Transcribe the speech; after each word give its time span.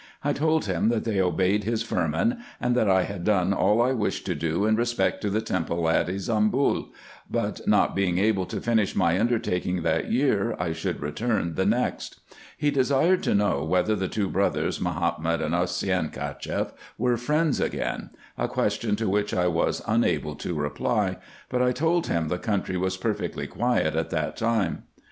I 0.23 0.33
told 0.33 0.65
him, 0.65 0.89
that 0.89 1.03
they 1.03 1.21
obeyed 1.21 1.63
his 1.63 1.83
firman, 1.83 2.39
and 2.59 2.73
that 2.75 2.89
I 2.89 3.03
had 3.03 3.23
done 3.23 3.53
all 3.53 3.83
I 3.83 3.91
wished 3.91 4.25
to 4.25 4.33
do 4.33 4.65
in 4.65 4.75
respect 4.75 5.21
to 5.21 5.29
the 5.29 5.41
temple 5.43 5.87
at 5.87 6.07
Ybsambul; 6.07 6.87
but 7.29 7.61
not 7.67 7.95
being 7.95 8.17
able 8.17 8.47
to 8.47 8.59
finish 8.59 8.95
my 8.95 9.19
undertaking 9.19 9.83
that 9.83 10.11
year, 10.11 10.55
I 10.57 10.73
should 10.73 11.01
return 11.01 11.53
the 11.53 11.67
next. 11.67 12.19
He 12.57 12.71
desired 12.71 13.21
to 13.21 13.35
know, 13.35 13.63
whether 13.63 13.95
the 13.95 14.07
two 14.07 14.27
brothers, 14.27 14.79
Mahomet 14.81 15.39
and 15.39 15.53
Osseyn 15.53 16.09
Cacheff, 16.11 16.73
were 16.97 17.15
friends 17.15 17.59
again; 17.59 18.09
a 18.39 18.47
question 18.47 18.95
to 18.95 19.07
which 19.07 19.35
I 19.35 19.45
was 19.45 19.83
unable 19.87 20.33
to 20.37 20.55
reply; 20.55 21.17
but 21.47 21.61
I 21.61 21.71
told 21.71 22.07
him 22.07 22.27
the 22.27 22.39
country 22.39 22.75
was 22.75 22.97
perfectly 22.97 23.45
quiet 23.45 23.95
at 23.95 24.09
that 24.09 24.35
time. 24.35 24.85